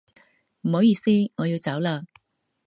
[0.61, 2.07] 唔好意思，我要走啦